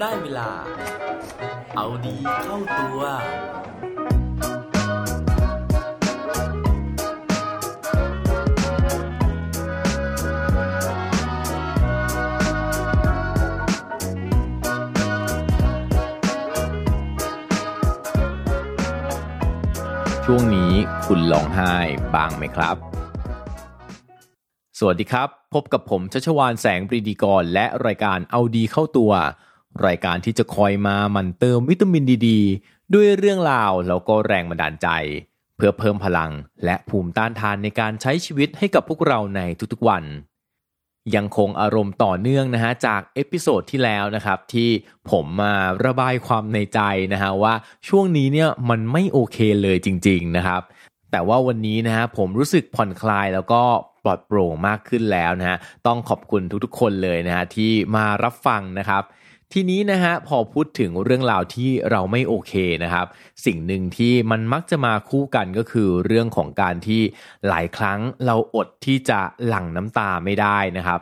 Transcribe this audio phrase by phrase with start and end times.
[0.00, 0.50] ได้เวลา
[1.76, 3.00] เอาดีเข้าตัว
[20.24, 20.72] ช่วงนี้
[21.06, 21.74] คุณร้องไห้
[22.14, 22.76] บ้างไหมครับ
[24.78, 29.12] สวัสดีครับ พบกับผมชัชวานแสงปรีดีกร และรายการเอาดีเข้าตัว
[29.86, 32.28] รายการที่จะคอยมาหมั่นเติมวิตามินดีดี
[32.94, 34.88] ด้วยเรื่องราวแล้วก็แรงบันดาลใจ
[35.56, 36.30] เพื่อเพิ่มพลัง
[36.64, 39.40] และภูมิต้านทานในการใช้ชีวิตให้กับพวกเราใน
[39.72, 40.04] ทุกๆวัน
[41.16, 44.68] ยังคงอารมณ์ต่อเนื่องนะฮะจาก episode ที่แล้วนะครับที่
[45.10, 46.80] ผมมาระบายความในใจ
[47.12, 47.54] นะฮะว่า
[47.88, 50.62] ช่วงนี้เนี่ยมันไม่โอเคเลยจริง ๆนะครับ
[51.10, 53.62] แต่ว่าวันนี้นะฮะผมรู้สึกผ่อนคลายแล้วก็
[54.04, 59.02] ปลอดโปร่งมากขึ้นแล้วนะฮะต้องขอบคุณทุกๆ คนเลยนะฮะที่มารับฟังนะครับ
[59.52, 62.52] ทีนี้นะฮะพอพูดถึงเรื่องราวที่เราไม่โอเค
[62.84, 63.06] นะครับ
[63.46, 67.00] สิ่งหนึ่งที่มันมักจะมาคู่กันก็คือเรื่องของการที่
[67.48, 71.00] หลายครั้งเราอดที่จะหลั่งน้ำตาไม่ได้นะครับ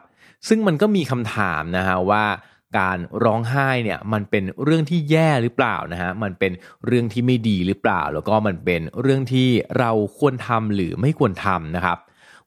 [0.48, 2.24] ซึ่งมันก็มีคำถามนะฮะว่า
[2.78, 6.52] การร้องไห้เนี่ยมันเป็นเรื่องที่แย่หรือเปล่านะฮะมันเป็น
[6.86, 11.98] เรื่องที่ไม่ดีหรือเปล่า แล้วก็มันเป็นเรื่องที่เราควรทำหรือไม่ควรทำนะครับ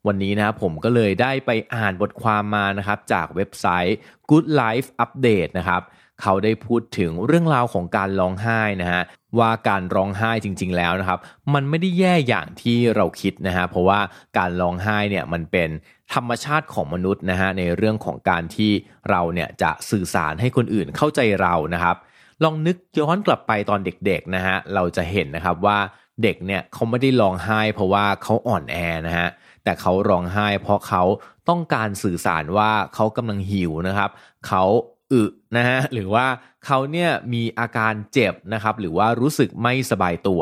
[0.07, 3.97] วันนี้นะครับผมก็เลยได้ไปอ่านบทความมานะครับจากเว็บไซต์
[4.29, 5.81] Good Life Update นะครับ
[6.21, 9.01] เขาได้พูดถึงเรื่องราวของการร้องไห้นะฮะ
[9.39, 11.19] ว่าการร้องไห้จริง ๆ แล้วนะครับ
[11.53, 13.99] มันไม่ได้แย่อย่างที่เราคิดนะฮะเพราะว่า
[14.37, 15.69] การร้องไห้เนี่ยมันเป็น
[16.13, 18.71] ธรรมชาติของมนุษย์นะฮะในเรื่องของการที่
[19.09, 21.95] เราเนี่ยจะสื่อสารให้คนอื่นเข้าใจเรานะครับ
[22.43, 25.77] ลองนึกย้อนกลับไปตอนเด็กๆนะฮะเราจะเห็นนะครับว่า
[26.23, 29.29] เด็กเนี่ยเขาไม่ได้ร้องไห้ เพราะว่าเขาอ่อนแอนะฮะ
[29.63, 31.03] แต่เขาร้องไห้ เพราะเขา
[31.49, 34.09] ต้องการสื่อสารว่าเขากำลังหิวนะครับ
[34.47, 34.63] เขา
[35.11, 35.23] อึ
[35.57, 36.25] นะฮะหรือว่า
[36.65, 40.41] เขาเนี่ยมีอาการเจ็บนะครับ หรือว่ารู้สึกไม่สบายตัว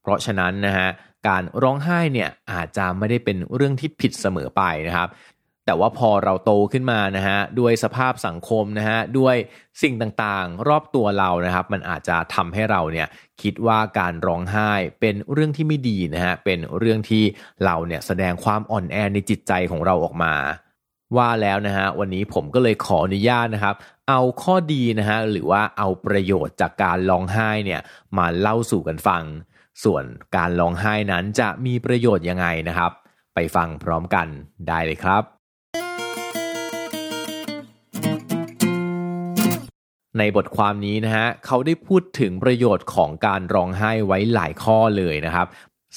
[0.00, 0.88] เพราะฉะนั้นนะฮะ
[1.28, 5.08] การร้องไห้เนี่ยอาจจะไม่ได้เป็นเรื่องที่ผิดเสมอไปนะครับ
[5.66, 9.36] แต่ว่าพอเราโตขึ้นมานะฮะด้วยสภาพสังคมนะฮะด้วย
[9.82, 13.08] สิ่งต่างๆ รอบตัวเรานะครับ มันอาจจะทำให้เราเนี่ย
[13.42, 17.24] คิดว่าการร้องไห้เป็นเรื่องที่ไม่ดีนะฮะเป็นเรื่องที่
[17.64, 20.34] เราเนี่ยแสดงความอ่อนแอในจิตใจของเราออกมา
[21.16, 23.74] ว่าแล้วนะฮะวันนี้ผมก็เลยขออนุญาตนะครับ
[24.08, 27.80] เอาข้อดีนะฮะหรือว่าเอาประโยชน์จากการร้องไห้เนี่ย
[28.18, 29.22] มาเล่าสู่กันฟัง
[29.84, 30.04] ส่วน
[30.36, 32.92] การร้องไห้นั้นจะมีประโยชน์ยังไงนะครับ
[33.34, 34.26] ไปฟังพร้อมกัน
[34.68, 35.35] ได้เลยครับ
[40.18, 45.46] ในบทความนี้นะฮะเขาได้พูดถึงประโยชน์ของการร้องไห้ไว้หลายข้อเลยนะครับ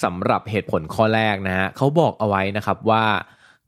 [0.04, 3.06] สำหรับเหตุผลข้อแรกนะฮะเขาบอกเอาไว้นะครับว่า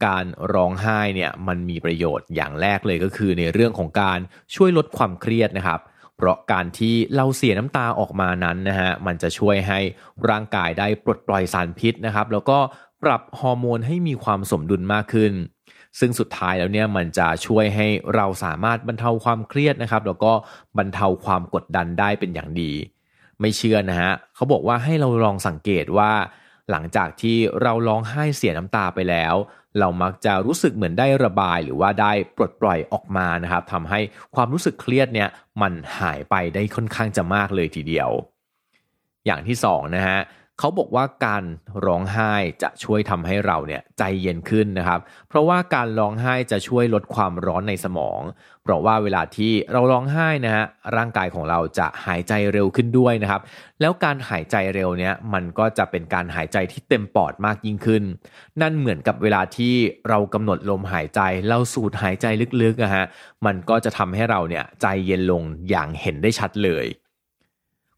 [0.05, 4.19] การร้องไห้เนี่ยมันมีประโยชน์อย่างแรกเลยก็คือในเรื่องของการ
[4.55, 5.79] ช่วยลดความเครียดนะครับ
[6.17, 9.79] เพราะการที่เราเสียน้ำตาออกมานั้นนะฮะมันจะช่วยให้
[10.29, 12.59] ร่างกายได้ปลดปล่อยสารพิษนะครับ แล้วก็
[13.03, 15.33] ปรับฮอร์โมนให้มีความสมดุลมากขึ้น
[15.99, 20.33] ซึ่งสุดท้ายแล้วเนี่ยมันจะช่วยให้เราสามารถบรรเทาความเครียดนะครับแล้วก็
[20.77, 22.71] บรรเทาความกดดันได้เป็นอย่างดี
[23.39, 26.11] ไม่เชื่อนะฮะเขาบอกว่าให้เราลองสังเกตว่า
[26.71, 29.35] หลังจากที่เราร้องไห้เสียน้ำตาไปแล้ว
[29.79, 33.99] เรามักจะรู้สึกเหมือนได้ระบายหรือว่าได้ปลดปล่อยออกมานะครับทำให้
[34.35, 35.29] ความรู้สึกเครียดเนี่ย
[35.61, 38.09] มันหายไปได้ค่อนข้างจะมากเลยทีเดียว
[39.25, 41.43] อย่างที่สองนะฮะเขาบอกว่าการ
[41.85, 42.33] ร้องไห้
[42.63, 44.99] จะช่วยทำให้เราเนี่ยใจเย็นขึ้นนะครับ
[45.29, 48.21] เพราะว่าการร้องไห้จะช่วยลดความร้อนในสมอง
[48.63, 50.65] เพราะว่าเวลาที่เราร้องไห้นะฮะ
[50.97, 53.41] ร่างกายของเราจะหายใจเร็วขึ้นด้วยนะครับ
[53.81, 58.03] แล้วการหายใจเร็วเนี่ยมันก็จะเป็นการหายใจที่เต็มปอดมากยิ่งขึ้น
[58.61, 59.73] นั่นเหมือนกับเวลาที่
[60.09, 62.25] เรากำหนดลมหายใจ เราสูดหายใจ
[62.61, 63.05] ลึกๆนะฮะ
[63.45, 66.85] มันก็จะทำให้เราเนี่ยใจเย็นลงอย่างเห็นได้ชัดเลย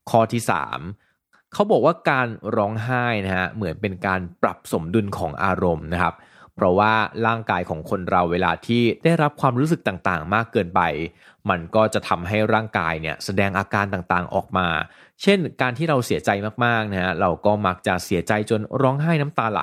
[0.09, 1.12] ข้อที่ 3
[1.53, 2.27] เขาบอกว่าการ
[2.57, 6.15] ร้องไห้นะฮะเหมือนเป็นการปรับสมดุลของอารมณ์นะครับ
[6.55, 6.93] เพราะว่า
[7.27, 10.81] ร่างกายของคนเราเวลาที่ได้รับความรู้สึกต่างๆ มากเกินไป
[11.49, 14.67] มันก็จะทำให้ร่างกายเนี่ยแสดงอาการต่างๆออกมา
[15.21, 16.29] เช่น การที่เราเสียใจ
[16.65, 19.61] มากๆนะฮะเราก็มักจะเสียใจจนร้องไห้น้ำตาไหล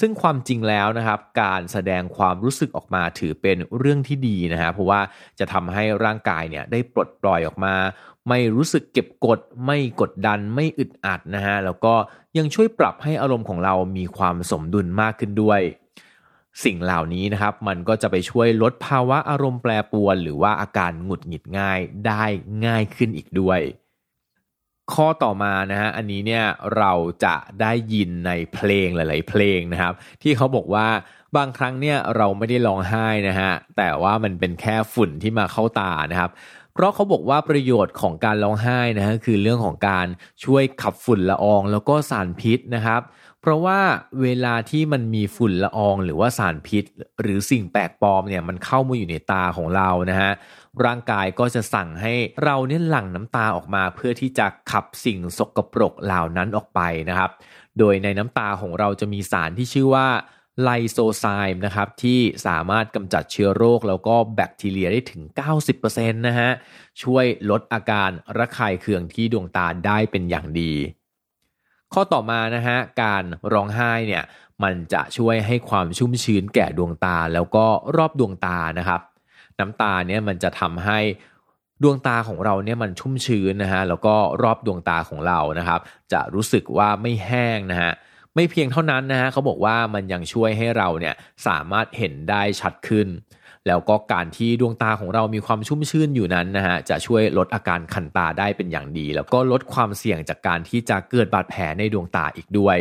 [0.00, 5.00] ซึ่งความจริงแล้วนะครับ การแสดงความรู้สึกออกมาถือเป็นเรื่องที่ดีนะฮะเพราะว่า
[5.38, 7.74] จะทำให้ร่างกายเนี่ยได้ปลดปล่อยออกมา
[8.28, 11.94] ไม่รู้สึกเก็บกด ไม่กดดัน ไม่อึดอัดนะฮะแล้วก็
[12.38, 15.60] ยังช่วยปรับให้อารมณ์ของเรามีความสมดุลมากขึ้นด้วย
[16.64, 22.24] สิ่งเหล่านี้นะครับมันก็จะไปช่วยลดภาวะอารมณ์แปรปรวน หรือว่าอาการหงุดหงิดง่ายได้
[22.66, 23.60] ง่ายขึ้นอีกด้วย
[24.92, 26.44] ข้อต่อมานะฮะอันนี้เนี่ย
[26.76, 26.92] เรา
[27.24, 30.88] จะได้ยินในเพลงหลาย ๆ เพลงนะครับ ที่เขาบอกว่า
[31.36, 36.30] บางครั้งเนี่ยเราไม่ได้ร้องไห้นะฮะแต่ว่ามันเป็นแค่ฝุ่นที่มาเข้าตานะครับ
[36.74, 40.06] เพราะเขาบอกว่าประโยชน์ของการร้องไห้นะฮะคือเรื่องของการ
[40.44, 43.00] ช่วยขับฝุ่นละออง แล้วก็สารพิษนะครับ
[43.44, 43.80] เพราะว่า
[44.22, 46.84] เวลาที่มันมีฝุ่นละอองหรือว่าสารพิษ
[47.22, 50.30] หรือสิ่งแปลกปลอมเนี่ยมันเข้ามาอยู่ในตาของเรานะฮะ
[50.84, 52.14] ร่างกายก็จะสั่งให้
[52.44, 57.30] เราเนี่ยหลั่งน้ำตาออกมา เพื่อที่จะขับสิ่งสกปรกเหล่านั้นออกไปนะครับ
[57.78, 60.08] โดยในน้ำตาของเราจะมีสารที่ชื่อว่า
[60.62, 65.22] ไลโซไซม์นะครับที่สามารถกำจัดเชื้อโรคแล้วก็แบคทีเรียได้ถึง
[65.70, 66.50] 90%นะฮะ
[67.02, 70.74] ช่วยลดอาการระคายเคืองที่ดวงตาได้เป็นอย่างดี
[71.94, 74.24] ข้อต่อมานะฮะการร้องไห้เนี่ย
[74.62, 79.00] มันจะช่วยให้ความชุ่มชื้นแก่ดวงตาแล้วก็รอบดวงตานะครับ
[79.58, 80.98] น้ำตาเนี่ยมันจะทำให้
[81.82, 85.80] ดวงตาของเราเนี่ยมันชุ่มชื้นนะฮะแล้วก็รอบดวงตาของเรานะครับ
[86.12, 87.92] จะรู้สึกว่าไม่แห้งนะฮะ
[88.34, 91.14] ไม่เพียงเท่านั้นนะฮะเขาบอกว่ามันยังช่วยให้เราเนี่ย
[91.46, 93.08] สามารถเห็นได้ชัดขึ้น
[93.68, 102.78] แล้วก็การที่ดวงตาของเรามีความชุ่มชื่นอยู่นั้นนะฮะจะช่วยลดอาการคันตาได้เป็นอย่างดี แล้วก็ลดความเสี่ยงจากการที่จะเกิดบาดแผลในดวงตาอีกด้วย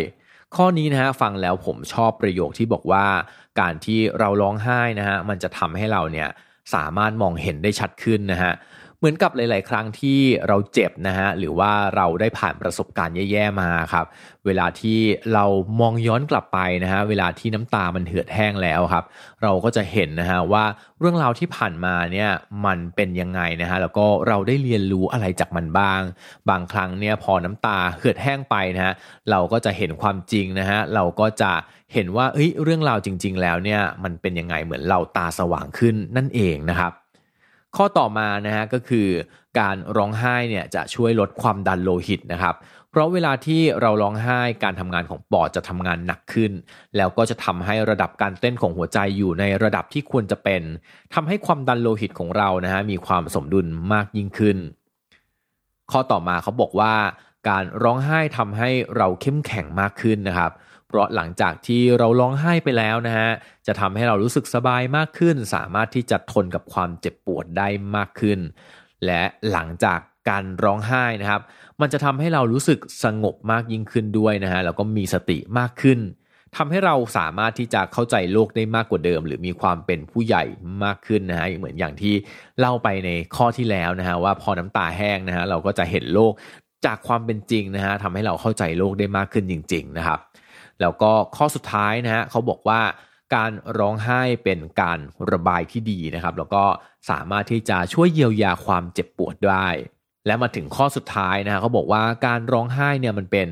[0.55, 3.05] ข้อนี้นะฮะฟังแล้วผมชอบประโยคที่บอกว่า
[3.59, 6.29] การที่เราร้องไห้นะฮะมันจะทำให้เราเนี่ย
[6.73, 8.53] สามารถมองเห็นได้ชัดขึ้นนะฮะ
[9.03, 14.05] เหมือนกับหลาย ๆ ครั้งที่เราเจ็บนะฮะหรือว่าเราได้ผ่านประสบการณ์แย่ ๆ มาครับ
[14.45, 14.99] เวลาที่
[15.33, 15.45] เรา
[15.79, 19.05] มองย้อนกลับไปนะฮะเวลาที่น้ำตามันเหือดแห้งแล้วครับ
[19.43, 20.65] เราก็จะเห็นนะฮะว่า
[20.99, 22.29] เรื่องราวที่ผ่านมาเนี่ย
[22.65, 26.01] มันเป็นยังไงนะฮะแล้วก็เราได้เรียนรู้อะไรจากมันบ้าง
[26.49, 28.93] บางครั้งเนี่ยพอน้ำตาเหือดแห้งไปนะฮะ
[29.31, 31.51] เราก็จะเห็นความจริงนะฮะเราก็จะ
[31.93, 36.93] เห็นว่าเอ้ยเรื่องราวจริง ๆ แล้วเนี่ยมันเป็นยังไงเหมือนเราตาสว่างขึ้นนั่นเองนะครับ
[37.77, 39.07] ข้อต่อมานะฮะก็คือ
[39.59, 42.55] การร้องไห้เนี่ยจะช่วยลดความดันโลหิตนะครับ
[42.89, 46.51] เพราะเวลาที่เราร้องไห้การทำงานของปอดจะทำงานหนักขึ้น
[46.97, 50.61] แล้วก็จะทำให้ระดับการเต้นของหัวใจอยู่ในระดับที่ควรจะเป็น
[51.13, 54.57] ทำให้ความดันโลหิตของเรานะฮะมีความสมดุลมากยิ่งขึ้น
[55.91, 56.93] ข้อต่อมาเขาบอกว่า
[57.49, 63.29] การร้องไห้ทำให้เราเข้มแข็งมากขึ้นนะครับเพราะหลังจากที่เราร้องไห้ไปแล้วนะฮะ
[63.67, 68.39] จะทำให้เรารู้สึกสบายมากขึ้น สามารถที่จะทนกับความเจ็บปวดได้มากขึ้น
[69.05, 69.99] และหลังจาก
[70.29, 71.41] การร้องไห้นะครับ
[71.81, 75.99] มันจะทำให้เรารู้สึกสงบมากยิ่งขึ้นด้วยนะฮะแล้วก็มีสติมากขึ้น
[76.55, 80.43] ทำให้เราสามารถที่จะเข้าใจโลกได้มากกว่าเดิม หรือมีความเป็นผู้ใหญ่
[80.83, 82.13] มากขึ้นนะฮะเหมือนอย่างที่
[82.59, 86.33] เล่าไปในข้อที่แล้วนะฮะว่าพอน้ำตาแห้งนะฮะเราก็จะเห็นโลก
[86.85, 90.19] จากความเป็นจริงนะฮะทำให้เราเข้าใจโลกได้มากขึ้นจริง ๆ นะครับ
[90.81, 92.81] แล้วก็ข้อสุดท้ายนะฮะเขาบอกว่า
[93.35, 94.99] การร้องไห้เป็นการ
[95.31, 96.63] ระบายที่ดีนะครับ แล้วก็
[97.09, 99.67] สามารถที่จะช่วยเยียวยาความเจ็บปวดได้
[100.25, 103.47] และมาถึงข้อสุดท้ายนะเขาบอกว่าการร้องไห้เนี่ยมันเป็น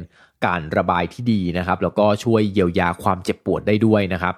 [0.45, 4.35] การระบายที่ดีนะครับ แล้วก็ช่วยเยียวยาความเจ็บปวดได้ด้วยนะครับ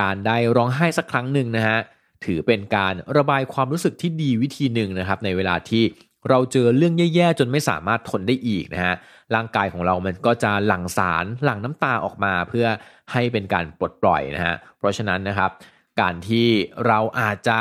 [0.00, 1.78] การได้ร้องไห้สักครั้งหนึ่งนะฮะ
[2.24, 5.84] ถือเป็นการระบายความรู้สึกที่ดีวิธีหนึ่งนะครับ ในเวลาที่
[6.28, 8.94] เราเจอเรื่องแย่ๆจนไม่สามารถทนได้อีกนะฮะ
[9.34, 12.66] ร่างกายของเรามันก็จะหลั่งสารหลั่งน้ำตาออกมาเพื่อ
[13.12, 15.50] ให้เป็นการปลดปล่อยนะฮะเพราะฉะนั้นนะครับ
[16.00, 16.48] การที่
[16.86, 17.58] เราอาจจะ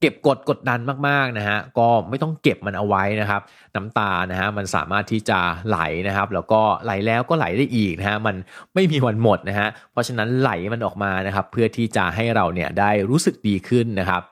[0.00, 3.40] เก็บกดกดดันมากๆนะฮะก็ไม่ต้องเก็บมันเอาไว้นะครับ
[3.76, 5.38] น้ำตานะฮะมันสามารถที่จะ
[5.68, 8.36] ไหลนะครับ แล้วก็ไหลแล้วก็ไหลได้อีกนะฮะมัน
[8.74, 14.22] ไม่มีวันหมดนะฮะเพราะฉะนั้นไหลมันออกมานะครับ เพื่อที่จะให้เราเนี่ยได้รู้สึกดีขึ้นนะครับ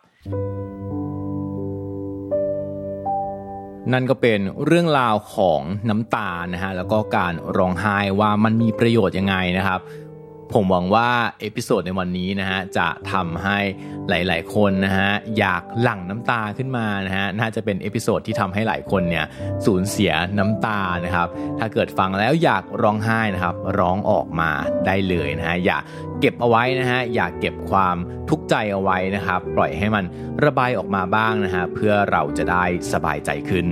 [3.93, 5.61] นั่นก็เป็นเรื่องราวของ
[5.91, 9.81] น้ำตานะฮะแล้วก็การร้องไห้ว่ามันมีประโยชน์ยังไงนะครับ
[10.55, 11.09] ผมหวังว่า
[11.41, 13.59] episode ในวันนี้นะฮะจะทำให้
[14.09, 19.25] หลาย ๆ คนนะฮะอยากหลั่งน้ำตาขึ้นมานะฮะน่าจะเป็น episode ที่ทำให้หลายคนเนี่ย
[19.67, 21.29] สูญเสียน้ำตานะครับ
[21.59, 24.51] ถ้าเกิดฟังแล้วอยากร้องไห้นะครับ ร้องออกมา
[24.87, 25.79] ได้เลยนะฮะอย่า
[26.21, 27.97] เก็บเอาไว้นะฮะอย่าเก็บความ
[28.29, 30.05] ทุกข์ใจเอาไว้นะครับ ปล่อยให้มัน
[30.45, 33.69] ระบายออกมาบ้างนะฮะเพื่อเราจะได้สบายใจขึ้น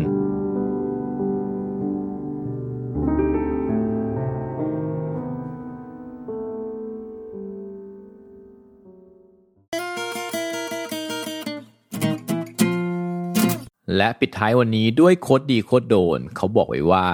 [13.96, 17.08] และปิดท้ายวันนี้ด้วยโคดดีโคดโดน เขาบอกไว้ว่า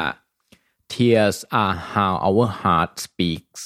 [0.93, 3.61] tears are how our heart speaks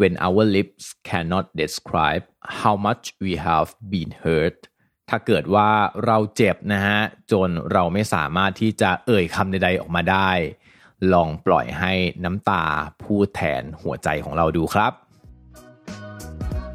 [0.00, 2.24] when our lips cannot describe
[2.60, 4.58] how much we have been hurt
[5.08, 5.70] ถ้าเกิดว่า
[6.06, 7.00] เราเจ็บนะฮะ
[7.32, 10.30] จนเราไม่สามารถที่จะเอ่ยคำใดๆออกมาได้
[11.12, 11.92] ลองปล่อยให้
[12.24, 12.64] น้ำตา
[13.02, 14.92] พูดแทนหัวใจของเราดูครับ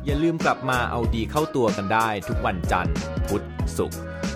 [0.05, 2.95] อย่าลืมกลับมาเอาดีเข้าตัวกันได้ทุกวันจันทร์
[3.27, 3.43] พุธ
[3.77, 3.99] ศุกร์